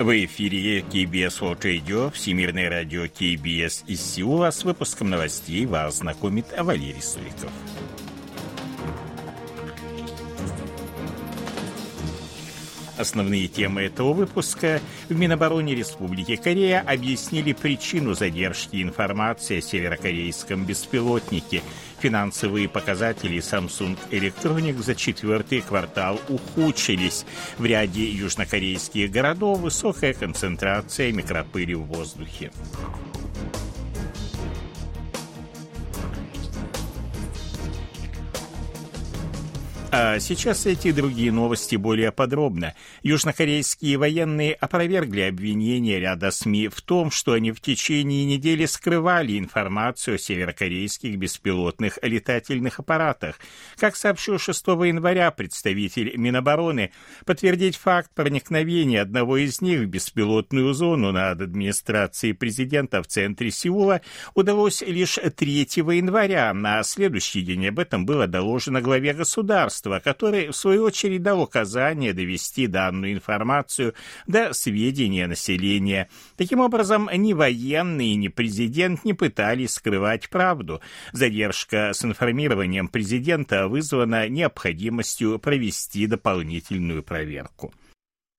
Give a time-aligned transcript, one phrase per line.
[0.00, 4.50] В эфире KBS World Radio, Всемирное радио KBS из Сеула.
[4.50, 7.52] С выпуском новостей вас знакомит Валерий Суриков.
[12.96, 14.80] Основные темы этого выпуска
[15.10, 21.62] в Минобороне Республики Корея объяснили причину задержки информации о северокорейском беспилотнике.
[22.00, 27.26] Финансовые показатели Samsung Electronics за четвертый квартал ухудшились.
[27.58, 32.52] В ряде южнокорейских городов высокая концентрация микропыли в воздухе.
[39.92, 42.74] А сейчас эти другие новости более подробно.
[43.02, 50.14] Южнокорейские военные опровергли обвинения ряда СМИ в том, что они в течение недели скрывали информацию
[50.14, 53.40] о северокорейских беспилотных летательных аппаратах.
[53.78, 56.92] Как сообщил 6 января представитель Минобороны,
[57.26, 64.02] подтвердить факт проникновения одного из них в беспилотную зону над администрацией президента в центре Сеула
[64.34, 66.54] удалось лишь 3 января.
[66.54, 71.40] На следующий день об этом было доложено главе государства государства, который, в свою очередь, дал
[71.42, 73.94] указание довести данную информацию
[74.26, 76.08] до сведения населения.
[76.36, 80.80] Таким образом, ни военные, ни президент не пытались скрывать правду.
[81.12, 87.72] Задержка с информированием президента вызвана необходимостью провести дополнительную проверку.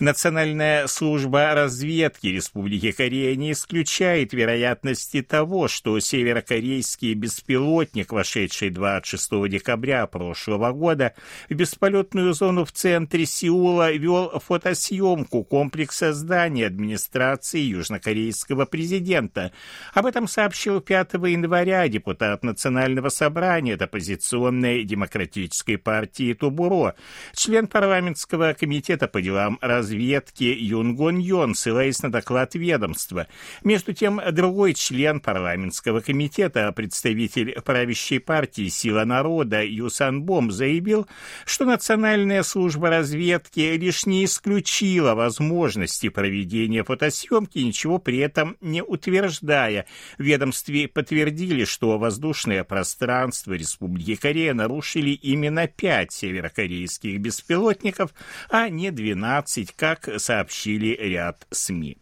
[0.00, 10.08] Национальная служба разведки Республики Корея не исключает вероятности того, что северокорейский беспилотник, вошедший 26 декабря
[10.08, 11.14] прошлого года
[11.48, 19.52] в бесполетную зону в центре Сеула, вел фотосъемку комплекса зданий администрации южнокорейского президента.
[19.92, 26.96] Об этом сообщил 5 января депутат Национального собрания от оппозиционной демократической партии Тубуро,
[27.36, 33.26] член парламентского комитета по делам разведки разведки Юн Гон Йон, ссылаясь на доклад ведомства.
[33.62, 41.06] Между тем, другой член парламентского комитета, представитель правящей партии «Сила народа» Юсан Бом заявил,
[41.44, 49.84] что Национальная служба разведки лишь не исключила возможности проведения фотосъемки, ничего при этом не утверждая.
[50.16, 58.14] В ведомстве подтвердили, что воздушное пространство Республики Корея нарушили именно пять северокорейских беспилотников,
[58.48, 61.98] а не 12, как сообщили ряд СМИ.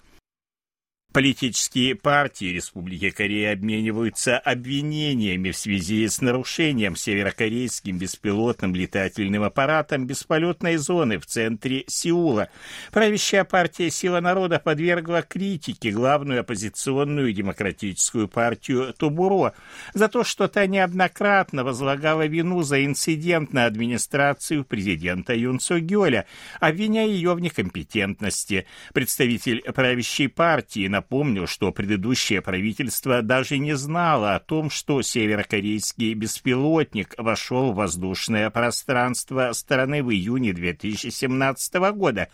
[1.12, 10.76] Политические партии Республики Корея обмениваются обвинениями в связи с нарушением северокорейским беспилотным летательным аппаратом бесполетной
[10.76, 12.48] зоны в центре Сеула.
[12.92, 19.52] Правящая партия «Сила народа» подвергла критике главную оппозиционную демократическую партию Тубуро
[19.92, 26.24] за то, что та неоднократно возлагала вину за инцидент на администрацию президента Юн Со Гёля,
[26.58, 28.66] обвиняя ее в некомпетентности.
[28.94, 36.14] Представитель правящей партии на напомнил, что предыдущее правительство даже не знало о том, что северокорейский
[36.14, 42.28] беспилотник вошел в воздушное пространство страны в июне 2017 года.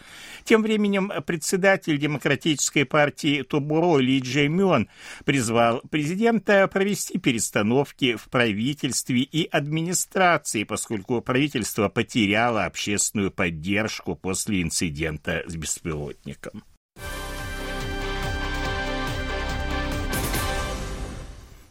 [0.45, 4.89] Тем временем председатель Демократической партии Тубуро Ли Джей Мён
[5.25, 15.43] призвал президента провести перестановки в правительстве и администрации, поскольку правительство потеряло общественную поддержку после инцидента
[15.47, 16.63] с беспилотником.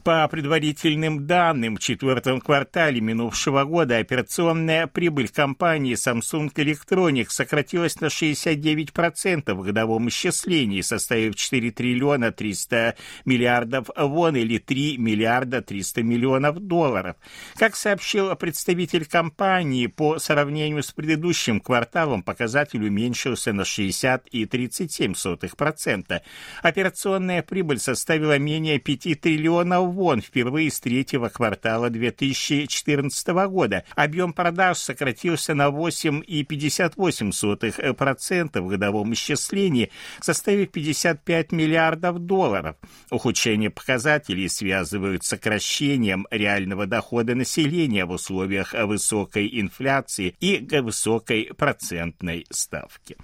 [0.08, 8.06] По предварительным данным, в четвертом квартале минувшего года операционная прибыль компании Samsung Electronics сократилась на
[8.06, 12.96] 69% в годовом исчислении, составив 4 триллиона 300
[13.26, 17.18] миллиардов вон или 3 миллиарда 300 миллионов долларов.
[17.58, 26.22] Как сообщил представитель компании, по сравнению с предыдущим кварталом показатель уменьшился на 60,37%.
[26.64, 33.84] Операционная прибыль составила менее 5 триллионов вон впервые с третьего квартала 2014 года.
[33.96, 39.90] Объем продаж сократился на 8,58% в годовом исчислении,
[40.22, 42.76] составив 55 миллиардов долларов.
[43.10, 52.46] Ухудшение показателей связывают с сокращением реального дохода населения в условиях высокой инфляции и высокой процентной
[52.52, 53.18] ставки.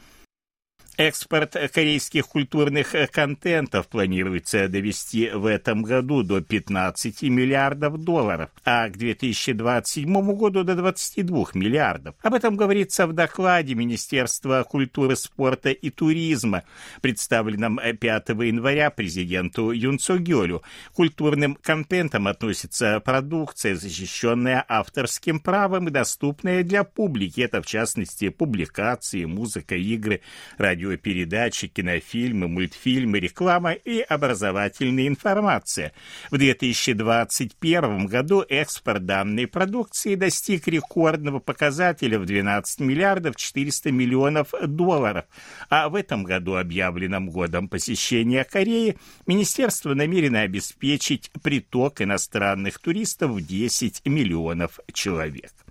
[0.96, 8.98] Экспорт корейских культурных контентов планируется довести в этом году до 15 миллиардов долларов, а к
[8.98, 12.14] 2027 году до 22 миллиардов.
[12.22, 16.64] Об этом говорится в докладе Министерства культуры, спорта и туризма,
[17.02, 20.62] представленном 5 января президенту Юн Цо Гёлю.
[20.94, 27.42] Культурным контентом относится продукция, защищенная авторским правом и доступная для публики.
[27.42, 30.22] Это, в частности, публикации, музыка, игры,
[30.60, 35.94] радио радиопередачи, кинофильмы, мультфильмы, реклама и образовательная информация.
[36.30, 45.26] В 2021 году экспорт данной продукции достиг рекордного показателя в 12 миллиардов 400 миллионов долларов,
[45.70, 53.46] а в этом году, объявленном годом посещения Кореи, Министерство намерено обеспечить приток иностранных туристов в
[53.46, 55.63] 10 миллионов человек.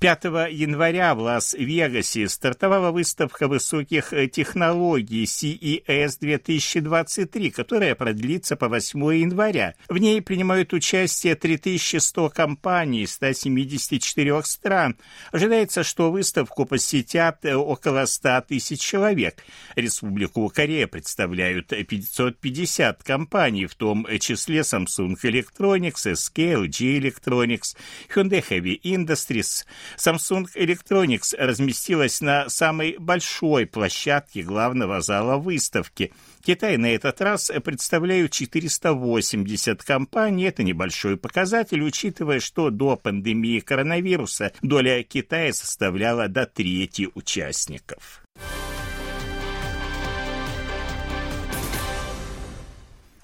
[0.00, 8.98] 5 января в Лас-Вегасе стартовала выставка высоких э, технологий CES 2023, которая продлится по 8
[9.16, 9.74] января.
[9.88, 14.96] В ней принимают участие 3100 компаний из 174 стран.
[15.32, 19.42] Ожидается, что выставку посетят э, около 100 тысяч человек.
[19.74, 27.76] Республику Корея представляют 550 компаний, в том числе Samsung Electronics, SK, LG Electronics,
[28.14, 29.64] Hyundai Heavy Industries,
[29.96, 36.12] Samsung Electronics разместилась на самой большой площадке главного зала выставки.
[36.42, 40.44] Китай на этот раз представляют 480 компаний.
[40.44, 48.22] Это небольшой показатель, учитывая, что до пандемии коронавируса доля Китая составляла до трети участников.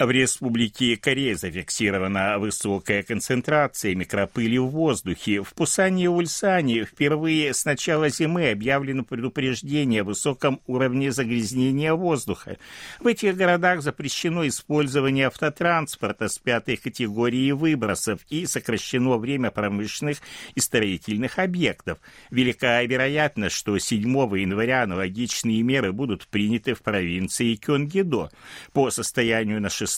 [0.05, 5.43] В Республике Корея зафиксирована высокая концентрация микропыли в воздухе.
[5.43, 12.59] В Пусане и Ульсане впервые с начала зимы объявлено предупреждение о высоком уровне загрязнения воздуха.
[13.01, 20.19] В этих городах запрещено использование автотранспорта с пятой категории выбросов и сокращено время промышленных
[20.55, 21.99] и строительных объектов.
[22.31, 24.03] Велика вероятность, что 7
[24.39, 28.29] января аналогичные меры будут приняты в провинции Кёнгидо.
[28.75, 29.94] По состоянию на 6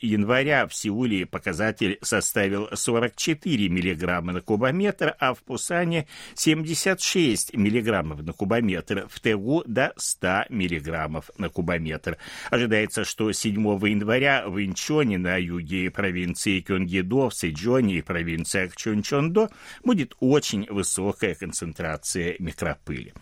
[0.00, 8.32] января в Сеуле показатель составил 44 мг на кубометр, а в Пусане 76 мг на
[8.32, 12.18] кубометр, в Тегу до 100 мг на кубометр.
[12.50, 13.54] Ожидается, что 7
[13.86, 19.50] января в Инчоне на юге провинции Кёнгидо, в Сэджоне и провинциях Чончондо
[19.84, 23.12] будет очень высокая концентрация микропыли.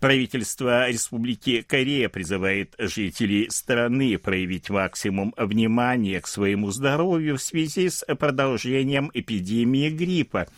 [0.00, 8.02] Правительство Республики Корея призывает жителей страны проявить максимум внимания к своему здоровью в связи с
[8.16, 10.48] продолжением эпидемии гриппа.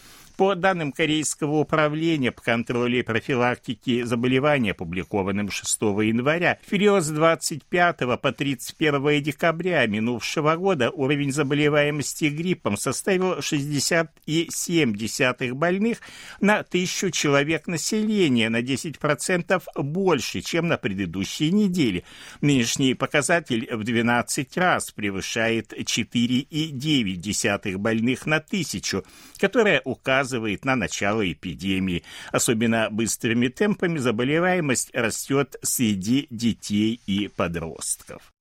[0.42, 7.10] По данным Корейского управления по контролю и профилактике заболеваний, опубликованным 6 января, в период с
[7.10, 15.98] 25 по 31 декабря минувшего года уровень заболеваемости гриппом составил 60,7 больных
[16.40, 22.02] на тысячу человек населения, на 10% больше, чем на предыдущей неделе.
[22.40, 29.04] Нынешний показатель в 12 раз превышает 4,9 больных на тысячу,
[29.38, 32.02] которая указывает указывает на начало эпидемии.
[32.32, 38.32] Особенно быстрыми темпами заболеваемость растет среди детей и подростков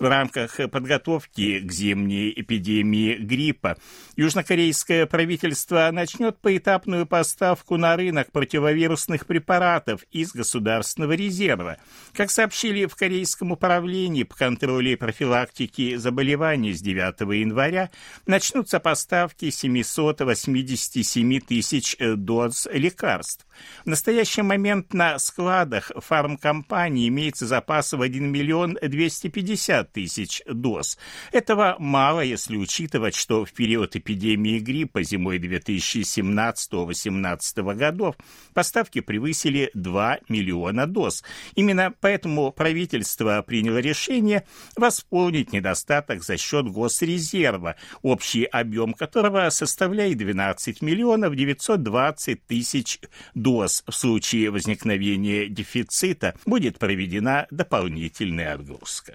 [0.00, 3.76] в рамках подготовки к зимней эпидемии гриппа
[4.16, 11.78] южнокорейское правительство начнет поэтапную поставку на рынок противовирусных препаратов из государственного резерва.
[12.12, 17.90] Как сообщили в Корейском управлении по контролю и профилактике заболеваний с 9 января,
[18.26, 23.46] начнутся поставки 787 тысяч доз лекарств.
[23.84, 30.98] В настоящий момент на складах фармкомпании имеется запас в 1 миллион 250 тысяч доз.
[31.32, 38.16] Этого мало, если учитывать, что в период эпидемии гриппа зимой 2017-2018 годов
[38.54, 41.22] поставки превысили 2 миллиона доз.
[41.54, 44.44] Именно поэтому правительство приняло решение
[44.76, 53.00] восполнить недостаток за счет госрезерва, общий объем которого составляет 12 миллионов 920 тысяч
[53.34, 53.82] доз.
[53.86, 59.14] В случае возникновения дефицита будет проведена дополнительная отгрузка.